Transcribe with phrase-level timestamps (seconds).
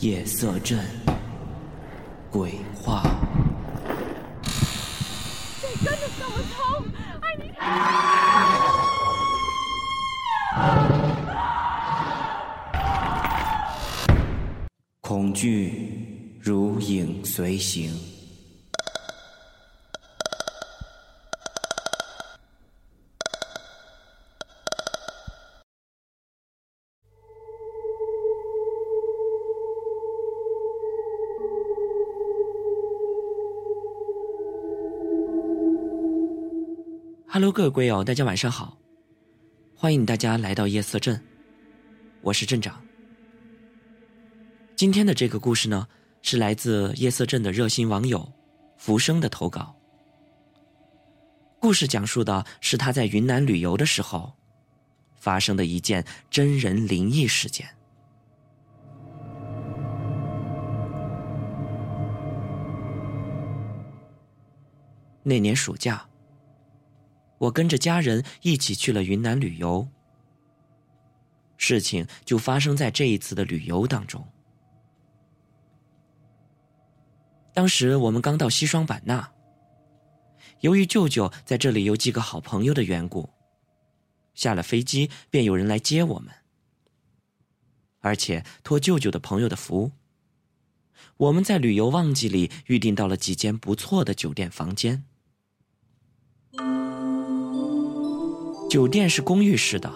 [0.00, 0.78] 夜色镇
[2.30, 3.02] 鬼话。
[15.00, 18.15] 恐惧如影随形。
[37.36, 38.78] Hello，各位龟友，大家晚上好，
[39.74, 41.22] 欢迎大家来到夜色镇，
[42.22, 42.82] 我是镇长。
[44.74, 45.86] 今天的这个故事呢，
[46.22, 48.26] 是来自夜色镇的热心网友
[48.78, 49.76] 浮生的投稿。
[51.60, 54.32] 故事讲述的是他在云南旅游的时候
[55.16, 57.68] 发生的一件真人灵异事件。
[65.22, 66.02] 那年暑假，
[67.38, 69.88] 我跟着家人一起去了云南旅游。
[71.58, 74.26] 事情就发生在这一次的旅游当中。
[77.54, 79.32] 当时我们刚到西双版纳，
[80.60, 83.30] 由于舅舅在这里有几个好朋友的缘故，
[84.34, 86.34] 下了飞机便有人来接我们。
[88.00, 89.92] 而且托舅舅的朋友的福，
[91.16, 95.04] 我们在旅游旺季里预订到了几间不错的酒店房间。
[98.76, 99.90] 酒店是公寓式的，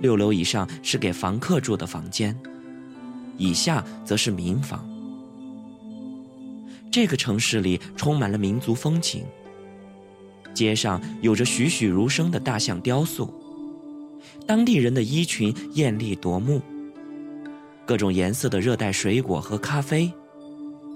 [0.00, 2.36] 六楼以上是给房客住的房间，
[3.38, 4.84] 以下则是民房。
[6.90, 9.24] 这个城市里充满了民族风情，
[10.52, 13.32] 街上有着栩栩如生的大象雕塑，
[14.44, 16.60] 当地人的衣裙艳丽夺目，
[17.86, 20.12] 各种颜色的热带水果和咖啡，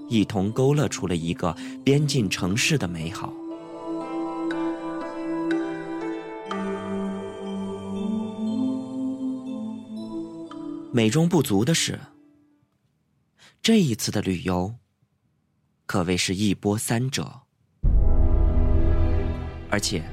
[0.09, 1.55] 一同勾勒出了一个
[1.85, 3.31] 边境城市的美好。
[10.97, 11.99] 美中不足的是，
[13.61, 14.73] 这一次的旅游。
[15.85, 17.41] 可谓是一波三折，
[19.69, 20.03] 而且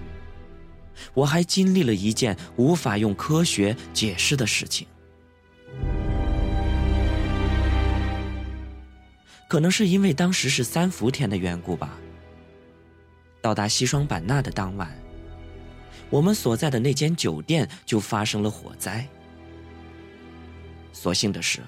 [1.15, 4.87] 我还经历了一件无法用科学解释的事情。
[9.49, 11.99] 可能是因为当时是三伏天的缘故吧。
[13.41, 14.95] 到达西双版纳的当晚，
[16.11, 19.09] 我们所在的那间酒店就发生了火灾。
[20.95, 21.61] 所幸的是，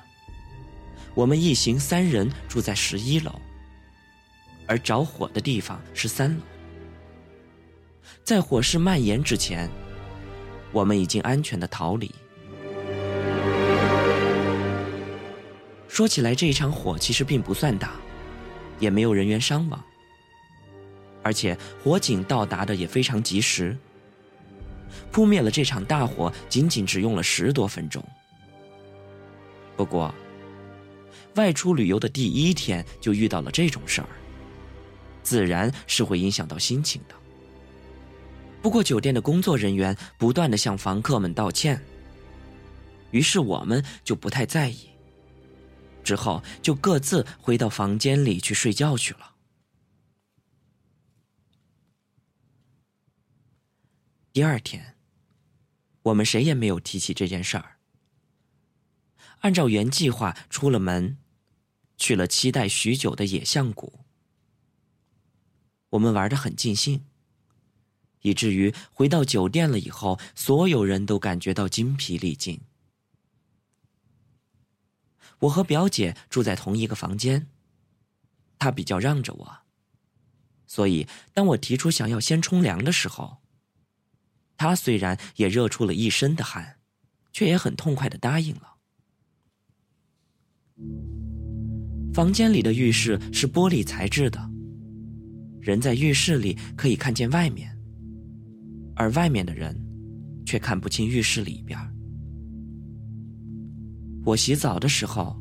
[1.14, 3.30] 我们一行三人住在十一楼。
[4.68, 6.40] 而着火的地方是三楼，
[8.24, 9.70] 在火势蔓延之前，
[10.72, 12.12] 我们已经安全的逃离。
[15.88, 17.92] 说起来，这一场火其实并不算大，
[18.80, 19.84] 也没有人员伤亡，
[21.22, 23.76] 而且火警到达的也非常及时，
[25.12, 28.04] 扑灭了这场大火，仅仅只用了十多分钟。
[29.76, 30.14] 不过，
[31.34, 34.08] 外出旅游的第一天就遇到了这种事儿。
[35.22, 37.14] 自然是会影响到心情的。
[38.62, 41.80] 不过酒店的工作人员不断的向房客们道歉，
[43.10, 44.88] 于是我们就不太在意。
[46.02, 49.34] 之后就各自回到房间里去睡觉去了。
[54.32, 54.96] 第二天，
[56.02, 57.75] 我们谁也没有提起这件事儿，
[59.40, 61.18] 按照原计划出了门，
[61.96, 64.00] 去了期待许久的野象谷。
[65.90, 67.04] 我们玩的很尽兴，
[68.22, 72.60] 以至于回到酒店了以后，所有人都感觉到精疲力尽。
[75.40, 77.46] 我和表姐住在同一个房间，
[78.58, 79.58] 她比较让着我，
[80.66, 83.38] 所以当我提出想要先冲凉的时候，
[84.56, 86.80] 她虽然也热出了一身的汗，
[87.32, 88.75] 却也很痛快的答应了。
[92.12, 94.40] 房间里的浴室是玻璃材质的。
[95.60, 97.68] 人在浴室里可以看见外面，
[98.94, 99.76] 而外面的人
[100.44, 101.78] 却看不清浴室里边。
[104.24, 105.36] 我洗澡的时候，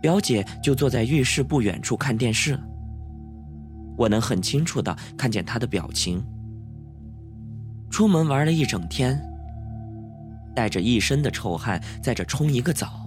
[0.00, 2.58] 表姐就坐在浴室不远处看电视。
[3.96, 6.22] 我能很清楚的看见她的表情。
[7.90, 9.20] 出门玩了一整天，
[10.54, 13.01] 带着一身的臭汗，在这冲一个澡，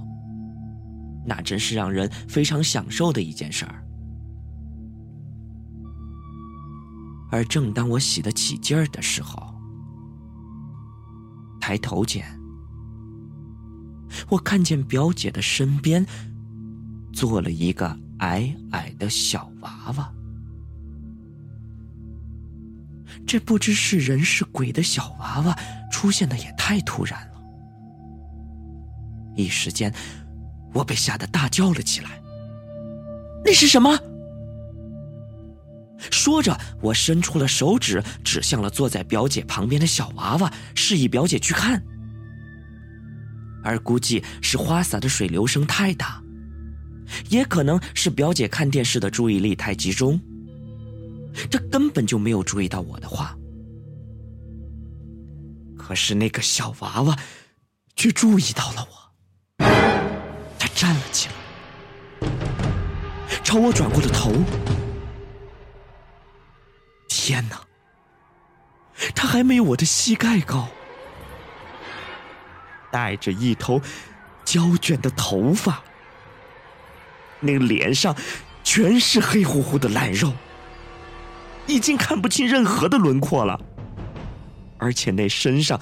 [1.25, 3.81] 那真是让人非常享受的一件事儿。
[7.31, 9.53] 而正当我洗得起劲儿的时候，
[11.59, 12.23] 抬头间，
[14.29, 16.05] 我看见表姐的身边
[17.11, 20.11] 做了一个矮矮的小娃娃。
[23.27, 25.57] 这不知是人是鬼的小娃娃
[25.91, 27.41] 出现的也太突然了，
[29.35, 29.91] 一时间，
[30.75, 32.21] 我被吓得大叫了起来。
[33.43, 33.97] 那是什么？
[36.11, 41.81] 说着，我伸出了手指，指向了坐在表姐旁边的小娃娃，示意表姐去看。
[43.63, 46.21] 而估计是花洒的水流声太大，
[47.29, 50.19] 也可能是表姐看电视的注意力太集中，
[51.49, 53.35] 这根本就没有注意到我的话。
[55.77, 57.17] 可是那个小娃娃
[57.95, 59.04] 却注意到了我，
[60.75, 61.35] 站了起来，
[63.41, 64.33] 朝我转过了头。
[67.07, 67.61] 天哪！
[69.15, 70.67] 他还没有我的膝盖高，
[72.91, 73.81] 带着一头
[74.43, 75.81] 胶卷的头发，
[77.39, 78.13] 那脸上
[78.63, 80.33] 全是黑乎乎的烂肉，
[81.67, 83.59] 已经看不清任何的轮廓了，
[84.77, 85.79] 而且那身上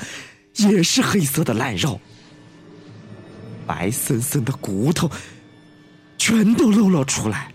[0.56, 2.00] 也是黑色的烂肉，
[3.66, 5.10] 白森森的骨头
[6.18, 7.50] 全都露了出来。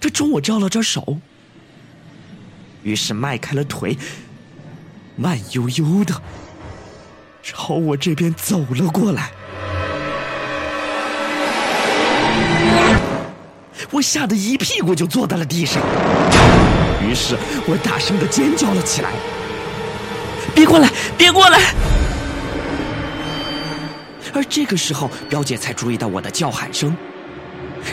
[0.00, 1.18] 他冲我招了招手，
[2.82, 3.96] 于是迈开了腿，
[5.16, 6.22] 慢悠悠的
[7.42, 9.30] 朝我这边走了过来。
[13.90, 15.82] 我吓得一屁股就坐在了地上，
[17.02, 17.36] 于是
[17.66, 19.10] 我大声的尖叫了起来
[20.54, 20.88] ：“别过来，
[21.18, 21.74] 别过来！”
[24.32, 26.96] 而这个时候，表姐才注意到我的叫喊声，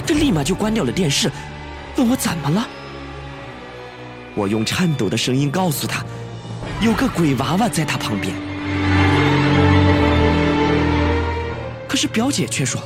[0.05, 1.31] 这立马就关掉了电视。
[1.95, 2.67] 问我怎么了？
[4.35, 6.05] 我用颤抖的声音告诉她，
[6.79, 8.35] 有个鬼娃娃在她旁边。
[11.87, 12.79] 可是表姐却说：“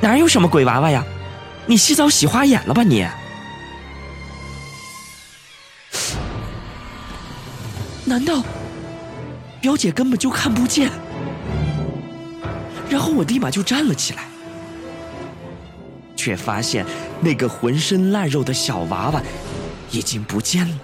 [0.00, 1.04] 哪有什么鬼娃娃呀？
[1.66, 3.04] 你洗澡洗花眼了吧你？”
[8.04, 8.44] 难道
[9.60, 10.88] 表姐根本就看不见？
[12.90, 14.24] 然后我立马就站了起来。
[16.16, 16.84] 却发现
[17.20, 19.22] 那个浑身烂肉的小娃娃
[19.92, 20.78] 已经不见了。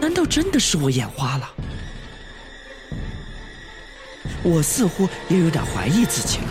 [0.00, 1.48] 难道真的是我眼花了？
[4.42, 6.48] 我似乎也有点怀疑自己了。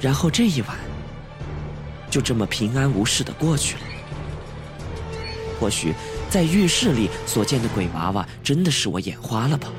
[0.00, 0.76] 然后这一晚
[2.10, 3.80] 就这么平安无事的过去了。
[5.58, 5.94] 或许。
[6.30, 9.72] 在浴室里所见的鬼娃娃，真的是我眼花了吧？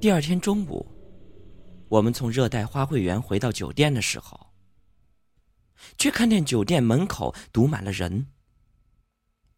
[0.00, 0.86] 第二天中午，
[1.88, 4.48] 我们从热带花卉园回到酒店的时候，
[5.98, 8.26] 却看见酒店门口堵满了人，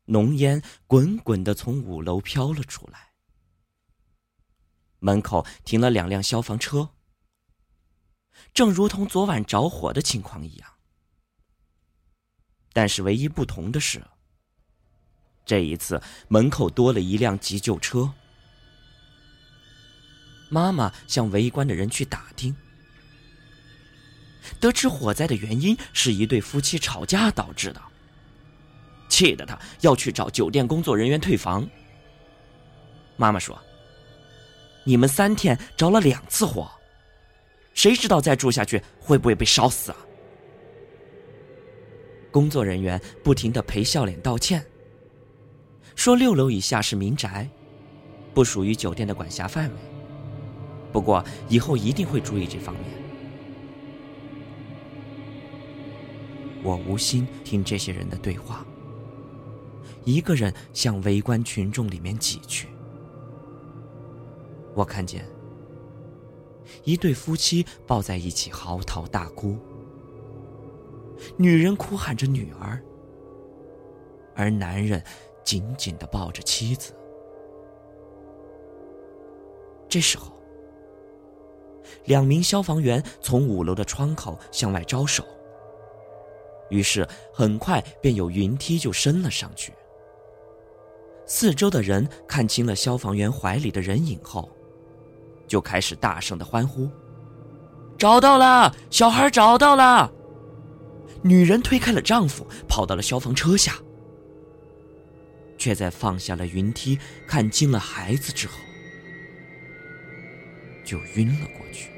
[0.06, 3.12] 浓烟滚滚的从五楼飘了出来，
[4.99, 6.90] 门口停了两辆消防车。
[8.55, 10.69] 正如同昨晚着火的情况一样，
[12.73, 14.03] 但是唯一不同的是，
[15.47, 18.12] 这一次门口多了一辆急救车。
[20.51, 22.55] 妈妈向围观的人去打听，
[24.61, 27.81] 得知火灾的原因是一对夫妻吵架导致的，
[29.09, 31.67] 气得他要去找酒店工作人员退房。
[33.17, 33.59] 妈妈说
[34.85, 36.71] ：“你们三天着了两次火。”
[37.83, 39.99] 谁知道再住下去会不会被烧死啊？
[42.31, 44.65] 工作人员不停的陪笑脸道歉，
[45.97, 47.51] 说六楼以下是民宅，
[48.33, 49.75] 不属于酒店的管辖范围。
[50.93, 52.85] 不过以后一定会注意这方面。
[56.62, 58.65] 我无心听这些人的对话，
[60.05, 62.69] 一个人向围观群众里面挤去。
[64.73, 65.27] 我看见。
[66.85, 69.59] 一对夫妻抱在一起嚎啕大哭，
[71.37, 72.83] 女人哭喊着女儿，
[74.35, 75.02] 而男人
[75.45, 76.92] 紧紧的抱着妻子。
[79.88, 80.33] 这时候，
[82.04, 85.25] 两名消防员从五楼的窗口向外招手，
[86.71, 89.73] 于是很快便有云梯就升了上去。
[91.26, 94.49] 四周的人看清了消防员怀里的人影后。
[95.52, 96.90] 就开始大声的欢呼
[97.99, 100.11] ：“找到了，小孩找到了！”
[101.23, 103.75] 女人推开了丈夫，跑到了消防车下，
[105.59, 108.54] 却在放下了云梯、看清了孩子之后，
[110.87, 111.90] 就晕了过去。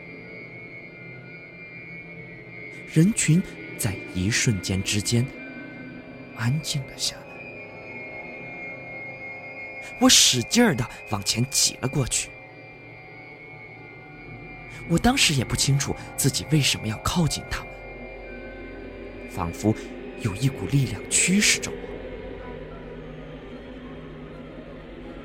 [2.92, 3.40] 人群
[3.78, 5.25] 在一瞬间之间
[6.37, 7.23] 安静了下来。
[10.00, 12.28] 我使劲儿的往前挤了过去。
[14.88, 17.69] 我当时也不清楚自己为什么要靠近他们，
[19.31, 19.75] 仿佛
[20.21, 21.76] 有一股力量驱使着我。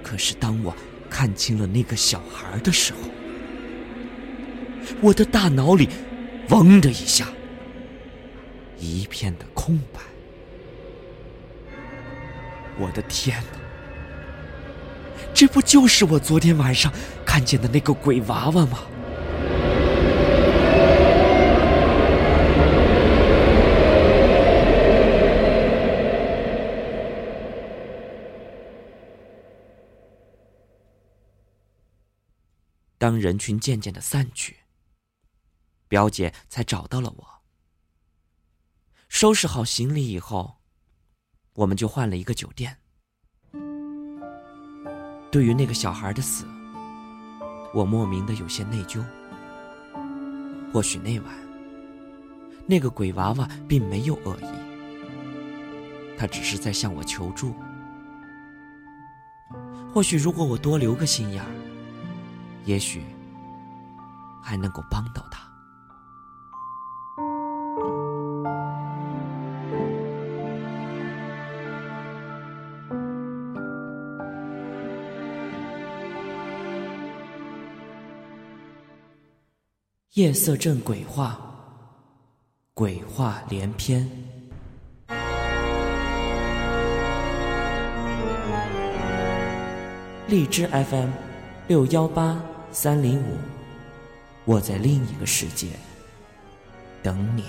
[0.02, 0.76] 可是当我
[1.10, 3.00] 看清了那个小孩的时候，
[5.02, 5.90] 我的大脑里
[6.50, 7.28] “嗡”的一下，
[8.80, 10.00] 一片的空白。
[12.80, 13.60] 我的天哪！
[15.34, 16.92] 这不就是我昨天晚上
[17.26, 18.80] 看见的那个鬼娃娃吗？
[33.10, 34.58] 当人群渐渐的散去，
[35.88, 37.28] 表姐才找到了我。
[39.08, 40.58] 收拾好行李以后，
[41.56, 42.78] 我们就换了一个酒店。
[45.32, 46.46] 对于那个小孩的死，
[47.74, 49.04] 我莫名的有些内疚。
[50.72, 51.36] 或许那晚，
[52.68, 57.56] 那个鬼娃娃并没有恶意，他只是在向我求助。
[59.92, 61.50] 或许如果我多留个心眼儿，
[62.70, 63.04] 也许
[64.44, 65.40] 还能够帮到他。
[80.14, 81.40] 夜色镇鬼话，
[82.76, 84.08] 鬼话连篇。
[90.28, 91.10] 荔枝 FM
[91.68, 92.40] 六幺八
[92.72, 93.38] 三零五，
[94.46, 95.70] 我在另一个世界
[97.02, 97.44] 等你。